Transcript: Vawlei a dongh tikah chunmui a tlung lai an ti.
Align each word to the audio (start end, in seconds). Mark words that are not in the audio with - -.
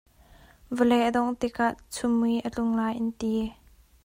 Vawlei 0.75 1.03
a 1.07 1.13
dongh 1.15 1.33
tikah 1.39 1.73
chunmui 1.93 2.35
a 2.47 2.49
tlung 2.53 2.73
lai 2.79 2.93
an 3.01 3.09
ti. 3.19 3.33